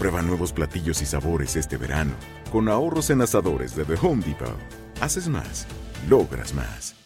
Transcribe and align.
Prueba 0.00 0.22
nuevos 0.22 0.54
platillos 0.54 1.02
y 1.02 1.04
sabores 1.04 1.56
este 1.56 1.76
verano. 1.76 2.12
Con 2.50 2.70
ahorros 2.70 3.10
en 3.10 3.20
asadores 3.20 3.76
de 3.76 3.84
The 3.84 3.96
Home 4.00 4.24
Depot. 4.24 4.56
Haces 4.98 5.28
más, 5.28 5.66
logras 6.08 6.54
más. 6.54 6.96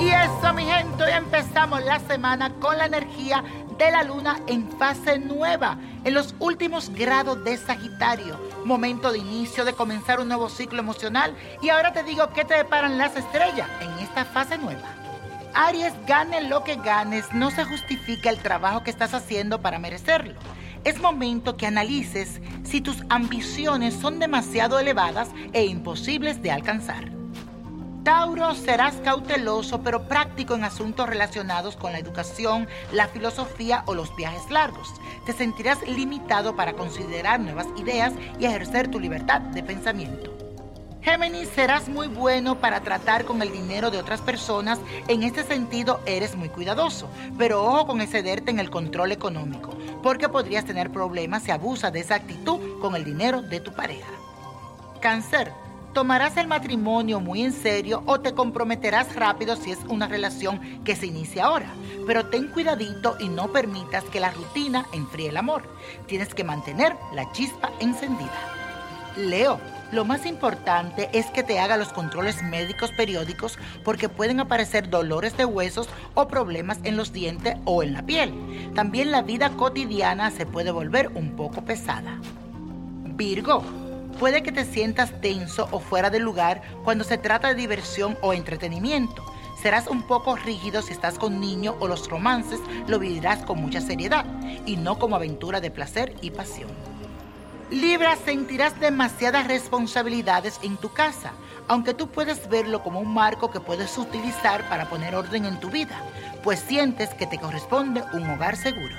Y 0.00 0.08
eso, 0.08 0.54
mi 0.54 0.64
gente, 0.64 1.04
hoy 1.04 1.12
empezamos 1.12 1.84
la 1.84 2.00
semana 2.00 2.52
con 2.54 2.76
la 2.76 2.86
energía 2.86 3.44
de 3.86 3.90
la 3.90 4.02
luna 4.02 4.38
en 4.46 4.70
fase 4.72 5.18
nueva, 5.18 5.78
en 6.04 6.12
los 6.12 6.34
últimos 6.38 6.90
grados 6.90 7.42
de 7.44 7.56
Sagitario. 7.56 8.38
Momento 8.66 9.10
de 9.10 9.18
inicio 9.18 9.64
de 9.64 9.72
comenzar 9.72 10.20
un 10.20 10.28
nuevo 10.28 10.50
ciclo 10.50 10.80
emocional. 10.80 11.34
Y 11.62 11.70
ahora 11.70 11.92
te 11.94 12.02
digo 12.02 12.28
qué 12.34 12.44
te 12.44 12.54
deparan 12.54 12.98
las 12.98 13.16
estrellas 13.16 13.68
en 13.80 13.90
esta 14.04 14.26
fase 14.26 14.58
nueva. 14.58 14.82
Aries, 15.54 15.94
gane 16.06 16.42
lo 16.42 16.62
que 16.62 16.76
ganes, 16.76 17.32
no 17.32 17.50
se 17.50 17.64
justifica 17.64 18.28
el 18.28 18.38
trabajo 18.38 18.84
que 18.84 18.90
estás 18.90 19.14
haciendo 19.14 19.62
para 19.62 19.78
merecerlo. 19.78 20.38
Es 20.84 21.00
momento 21.00 21.56
que 21.56 21.66
analices 21.66 22.40
si 22.62 22.82
tus 22.82 22.98
ambiciones 23.08 23.94
son 23.94 24.18
demasiado 24.18 24.78
elevadas 24.78 25.30
e 25.54 25.64
imposibles 25.64 26.42
de 26.42 26.50
alcanzar. 26.50 27.19
Tauro, 28.04 28.54
serás 28.54 28.94
cauteloso 29.04 29.82
pero 29.82 30.08
práctico 30.08 30.54
en 30.54 30.64
asuntos 30.64 31.06
relacionados 31.06 31.76
con 31.76 31.92
la 31.92 31.98
educación, 31.98 32.66
la 32.92 33.08
filosofía 33.08 33.82
o 33.86 33.94
los 33.94 34.14
viajes 34.16 34.50
largos. 34.50 34.94
Te 35.26 35.32
sentirás 35.34 35.86
limitado 35.86 36.56
para 36.56 36.72
considerar 36.72 37.40
nuevas 37.40 37.66
ideas 37.76 38.14
y 38.38 38.46
ejercer 38.46 38.88
tu 38.90 38.98
libertad 38.98 39.40
de 39.40 39.62
pensamiento. 39.62 40.34
Géminis, 41.02 41.48
serás 41.48 41.88
muy 41.88 42.08
bueno 42.08 42.58
para 42.58 42.80
tratar 42.80 43.24
con 43.24 43.40
el 43.42 43.52
dinero 43.52 43.90
de 43.90 43.98
otras 43.98 44.20
personas. 44.20 44.78
En 45.08 45.22
este 45.22 45.44
sentido, 45.44 46.00
eres 46.04 46.36
muy 46.36 46.48
cuidadoso, 46.48 47.08
pero 47.38 47.64
ojo 47.64 47.86
con 47.86 48.00
excederte 48.00 48.50
en 48.50 48.60
el 48.60 48.70
control 48.70 49.12
económico, 49.12 49.74
porque 50.02 50.28
podrías 50.28 50.64
tener 50.64 50.90
problemas 50.90 51.42
si 51.42 51.50
abusas 51.50 51.92
de 51.92 52.00
esa 52.00 52.16
actitud 52.16 52.80
con 52.80 52.96
el 52.96 53.04
dinero 53.04 53.40
de 53.42 53.60
tu 53.60 53.72
pareja. 53.72 54.10
Cáncer, 55.00 55.52
tomarás 55.92 56.36
el 56.36 56.46
matrimonio 56.46 57.20
muy 57.20 57.42
en 57.42 57.52
serio 57.52 58.02
o 58.06 58.20
te 58.20 58.34
comprometerás 58.34 59.14
rápido 59.16 59.56
si 59.56 59.72
es 59.72 59.78
una 59.88 60.06
relación 60.08 60.82
que 60.84 60.96
se 60.96 61.06
inicia 61.06 61.44
ahora. 61.44 61.70
Pero 62.06 62.26
ten 62.26 62.48
cuidadito 62.48 63.16
y 63.20 63.28
no 63.28 63.52
permitas 63.52 64.04
que 64.04 64.20
la 64.20 64.30
rutina 64.30 64.86
enfríe 64.92 65.28
el 65.28 65.36
amor. 65.36 65.62
Tienes 66.06 66.34
que 66.34 66.44
mantener 66.44 66.96
la 67.14 67.30
chispa 67.32 67.70
encendida. 67.80 68.30
Leo, 69.16 69.60
lo 69.92 70.04
más 70.04 70.24
importante 70.24 71.10
es 71.12 71.26
que 71.26 71.42
te 71.42 71.58
haga 71.58 71.76
los 71.76 71.92
controles 71.92 72.42
médicos 72.44 72.92
periódicos 72.96 73.58
porque 73.84 74.08
pueden 74.08 74.38
aparecer 74.38 74.88
dolores 74.88 75.36
de 75.36 75.44
huesos 75.44 75.88
o 76.14 76.28
problemas 76.28 76.78
en 76.84 76.96
los 76.96 77.12
dientes 77.12 77.56
o 77.64 77.82
en 77.82 77.92
la 77.92 78.02
piel. 78.02 78.32
También 78.74 79.10
la 79.10 79.22
vida 79.22 79.50
cotidiana 79.50 80.30
se 80.30 80.46
puede 80.46 80.70
volver 80.70 81.08
un 81.14 81.34
poco 81.34 81.62
pesada. 81.62 82.20
Virgo, 83.16 83.64
puede 84.20 84.42
que 84.42 84.52
te 84.52 84.66
sientas 84.66 85.18
tenso 85.22 85.66
o 85.70 85.80
fuera 85.80 86.10
de 86.10 86.18
lugar 86.18 86.60
cuando 86.84 87.04
se 87.04 87.16
trata 87.16 87.48
de 87.48 87.54
diversión 87.54 88.18
o 88.20 88.34
entretenimiento. 88.34 89.24
Serás 89.62 89.86
un 89.86 90.02
poco 90.02 90.36
rígido 90.36 90.82
si 90.82 90.92
estás 90.92 91.18
con 91.18 91.40
niños 91.40 91.74
o 91.80 91.88
los 91.88 92.06
romances 92.06 92.60
lo 92.86 92.98
vivirás 92.98 93.38
con 93.46 93.62
mucha 93.62 93.80
seriedad 93.80 94.26
y 94.66 94.76
no 94.76 94.98
como 94.98 95.16
aventura 95.16 95.62
de 95.62 95.70
placer 95.70 96.14
y 96.20 96.32
pasión. 96.32 96.68
Libra, 97.70 98.14
sentirás 98.22 98.78
demasiadas 98.78 99.46
responsabilidades 99.46 100.60
en 100.62 100.76
tu 100.76 100.92
casa, 100.92 101.32
aunque 101.66 101.94
tú 101.94 102.10
puedes 102.10 102.46
verlo 102.50 102.82
como 102.82 103.00
un 103.00 103.14
marco 103.14 103.50
que 103.50 103.60
puedes 103.60 103.96
utilizar 103.96 104.68
para 104.68 104.90
poner 104.90 105.14
orden 105.14 105.46
en 105.46 105.58
tu 105.60 105.70
vida, 105.70 105.96
pues 106.44 106.60
sientes 106.60 107.08
que 107.14 107.26
te 107.26 107.38
corresponde 107.38 108.04
un 108.12 108.28
hogar 108.28 108.56
seguro. 108.56 108.96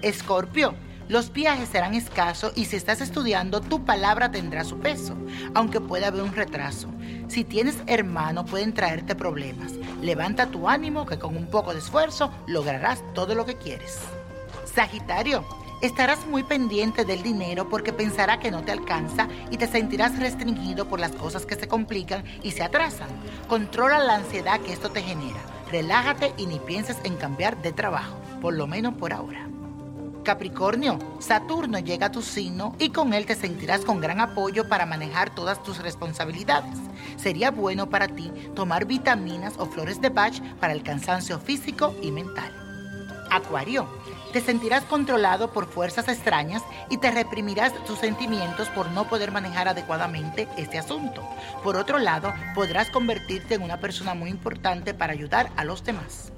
Escorpio, 0.00 0.76
los 1.10 1.32
viajes 1.32 1.68
serán 1.68 1.94
escasos 1.94 2.52
y 2.54 2.66
si 2.66 2.76
estás 2.76 3.00
estudiando, 3.00 3.60
tu 3.60 3.84
palabra 3.84 4.30
tendrá 4.30 4.62
su 4.62 4.78
peso, 4.78 5.16
aunque 5.54 5.80
pueda 5.80 6.06
haber 6.06 6.22
un 6.22 6.36
retraso. 6.36 6.88
Si 7.26 7.42
tienes 7.42 7.78
hermano, 7.88 8.44
pueden 8.44 8.72
traerte 8.72 9.16
problemas. 9.16 9.72
Levanta 10.00 10.46
tu 10.46 10.68
ánimo 10.68 11.06
que 11.06 11.18
con 11.18 11.36
un 11.36 11.46
poco 11.46 11.72
de 11.72 11.80
esfuerzo 11.80 12.32
lograrás 12.46 13.02
todo 13.12 13.34
lo 13.34 13.44
que 13.44 13.56
quieres. 13.56 13.98
Sagitario, 14.72 15.44
estarás 15.82 16.24
muy 16.28 16.44
pendiente 16.44 17.04
del 17.04 17.24
dinero 17.24 17.68
porque 17.68 17.92
pensará 17.92 18.38
que 18.38 18.52
no 18.52 18.62
te 18.62 18.70
alcanza 18.70 19.26
y 19.50 19.56
te 19.56 19.66
sentirás 19.66 20.16
restringido 20.16 20.86
por 20.88 21.00
las 21.00 21.10
cosas 21.10 21.44
que 21.44 21.56
se 21.56 21.66
complican 21.66 22.22
y 22.44 22.52
se 22.52 22.62
atrasan. 22.62 23.08
Controla 23.48 23.98
la 23.98 24.14
ansiedad 24.14 24.60
que 24.60 24.72
esto 24.72 24.92
te 24.92 25.02
genera. 25.02 25.40
Relájate 25.72 26.34
y 26.36 26.46
ni 26.46 26.60
pienses 26.60 26.98
en 27.02 27.16
cambiar 27.16 27.60
de 27.62 27.72
trabajo, 27.72 28.16
por 28.40 28.54
lo 28.54 28.68
menos 28.68 28.94
por 28.94 29.12
ahora. 29.12 29.49
Capricornio, 30.30 30.96
Saturno 31.18 31.80
llega 31.80 32.06
a 32.06 32.12
tu 32.12 32.22
signo 32.22 32.76
y 32.78 32.90
con 32.90 33.14
él 33.14 33.26
te 33.26 33.34
sentirás 33.34 33.80
con 33.80 34.00
gran 34.00 34.20
apoyo 34.20 34.68
para 34.68 34.86
manejar 34.86 35.34
todas 35.34 35.60
tus 35.64 35.78
responsabilidades. 35.78 36.78
Sería 37.16 37.50
bueno 37.50 37.90
para 37.90 38.06
ti 38.06 38.30
tomar 38.54 38.84
vitaminas 38.84 39.54
o 39.58 39.66
flores 39.66 40.00
de 40.00 40.08
Bach 40.08 40.40
para 40.60 40.72
el 40.72 40.84
cansancio 40.84 41.40
físico 41.40 41.96
y 42.00 42.12
mental. 42.12 42.54
Acuario, 43.28 43.88
te 44.32 44.40
sentirás 44.40 44.84
controlado 44.84 45.50
por 45.52 45.66
fuerzas 45.66 46.06
extrañas 46.06 46.62
y 46.90 46.98
te 46.98 47.10
reprimirás 47.10 47.72
tus 47.84 47.98
sentimientos 47.98 48.68
por 48.68 48.88
no 48.92 49.08
poder 49.08 49.32
manejar 49.32 49.66
adecuadamente 49.66 50.46
este 50.56 50.78
asunto. 50.78 51.28
Por 51.64 51.74
otro 51.74 51.98
lado, 51.98 52.32
podrás 52.54 52.88
convertirte 52.90 53.54
en 53.54 53.62
una 53.62 53.80
persona 53.80 54.14
muy 54.14 54.30
importante 54.30 54.94
para 54.94 55.12
ayudar 55.12 55.50
a 55.56 55.64
los 55.64 55.82
demás. 55.82 56.30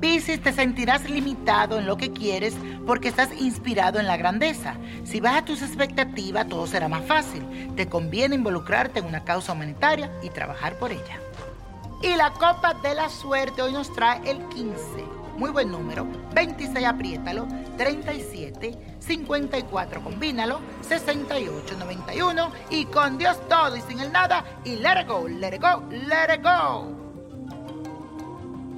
Piscis, 0.00 0.42
te 0.42 0.52
sentirás 0.52 1.08
limitado 1.08 1.78
en 1.78 1.86
lo 1.86 1.96
que 1.96 2.12
quieres 2.12 2.54
porque 2.86 3.08
estás 3.08 3.30
inspirado 3.38 3.98
en 3.98 4.06
la 4.06 4.16
grandeza. 4.16 4.74
Si 5.04 5.20
bajas 5.20 5.44
tus 5.44 5.62
expectativas, 5.62 6.48
todo 6.48 6.66
será 6.66 6.88
más 6.88 7.04
fácil. 7.04 7.72
Te 7.76 7.88
conviene 7.88 8.34
involucrarte 8.34 9.00
en 9.00 9.06
una 9.06 9.24
causa 9.24 9.52
humanitaria 9.52 10.10
y 10.22 10.30
trabajar 10.30 10.78
por 10.78 10.92
ella. 10.92 11.20
Y 12.02 12.14
la 12.16 12.32
copa 12.32 12.74
de 12.82 12.94
la 12.94 13.08
suerte 13.08 13.62
hoy 13.62 13.72
nos 13.72 13.92
trae 13.92 14.20
el 14.30 14.38
15. 14.48 14.74
Muy 15.36 15.50
buen 15.50 15.70
número. 15.70 16.06
26 16.34 16.86
apriétalo. 16.86 17.46
37, 17.76 18.96
54 18.98 20.02
combínalo. 20.02 20.60
68, 20.82 21.76
91. 21.78 22.52
Y 22.70 22.84
con 22.86 23.18
Dios 23.18 23.38
todo 23.48 23.76
y 23.76 23.80
sin 23.80 24.00
el 24.00 24.12
nada. 24.12 24.44
Y 24.64 24.76
let 24.76 25.00
it 25.00 25.08
go, 25.08 25.26
let 25.26 25.54
it 25.54 25.62
go, 25.62 25.82
let 25.90 26.34
it 26.34 26.42
go. 26.42 27.03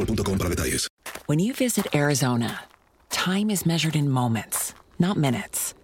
boostmobile.com 0.00 0.38
para 0.38 0.48
detalles. 0.48 0.88
When 1.26 1.38
you 1.38 1.54
visit 1.54 1.94
Arizona, 1.94 2.60
time 3.10 3.50
is 3.50 3.66
measured 3.66 3.96
in 3.96 4.10
moments, 4.10 4.74
not 4.98 5.16
minutes. 5.16 5.74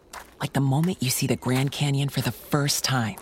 Like 0.41 0.53
the 0.53 0.61
moment 0.61 1.03
you 1.03 1.11
see 1.11 1.27
the 1.27 1.37
Grand 1.37 1.73
Canyon 1.73 2.09
for 2.09 2.21
the 2.21 2.33
first 2.33 2.85
time. 2.85 3.17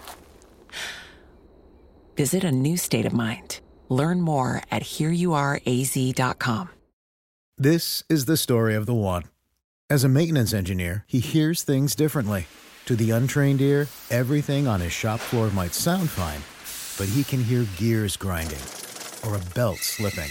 Visit 2.16 2.44
a 2.44 2.52
new 2.52 2.76
state 2.76 3.06
of 3.06 3.12
mind. 3.12 3.60
Learn 3.88 4.20
more 4.20 4.62
at 4.70 4.82
hereyouareaz.com. 4.82 6.70
This 7.56 8.02
is 8.08 8.24
the 8.24 8.36
story 8.36 8.74
of 8.74 8.86
the 8.86 8.94
one. 8.94 9.24
As 9.88 10.02
a 10.02 10.08
maintenance 10.08 10.52
engineer, 10.52 11.04
he 11.06 11.20
hears 11.20 11.62
things 11.62 11.94
differently. 11.94 12.46
To 12.86 12.96
the 12.96 13.12
untrained 13.12 13.60
ear, 13.60 13.86
everything 14.10 14.66
on 14.66 14.80
his 14.80 14.92
shop 14.92 15.20
floor 15.20 15.50
might 15.50 15.74
sound 15.74 16.10
fine, 16.10 16.42
but 16.98 17.12
he 17.14 17.22
can 17.22 17.42
hear 17.42 17.66
gears 17.76 18.16
grinding 18.16 18.58
or 19.24 19.36
a 19.36 19.54
belt 19.54 19.78
slipping. 19.78 20.30